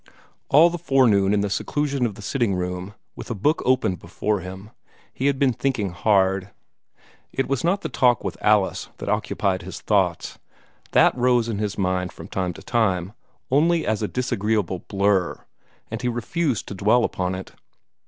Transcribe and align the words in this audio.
All 0.49 0.71
the 0.71 0.79
forenoon 0.79 1.31
in 1.31 1.41
the 1.41 1.49
seclusion 1.51 2.07
of 2.07 2.15
the 2.15 2.23
sitting 2.23 2.55
room, 2.55 2.95
with 3.15 3.29
a 3.29 3.35
book 3.35 3.61
opened 3.67 3.99
before 3.99 4.39
him, 4.39 4.71
he 5.13 5.27
had 5.27 5.37
been 5.37 5.53
thinking 5.53 5.91
hard. 5.91 6.49
It 7.31 7.47
was 7.47 7.63
not 7.63 7.81
the 7.81 7.87
talk 7.87 8.23
with 8.23 8.35
Alice 8.41 8.89
that 8.97 9.09
occupied 9.09 9.61
his 9.61 9.79
thoughts. 9.79 10.39
That 10.93 11.15
rose 11.15 11.47
in 11.47 11.59
his 11.59 11.77
mind 11.77 12.11
from 12.13 12.29
time 12.29 12.53
to 12.53 12.63
time, 12.63 13.13
only 13.51 13.85
as 13.85 14.01
a 14.01 14.07
disagreeable 14.07 14.79
blur, 14.87 15.41
and 15.91 16.01
he 16.01 16.07
refused 16.07 16.67
to 16.69 16.73
dwell 16.73 17.03
upon 17.03 17.35
it. 17.35 17.51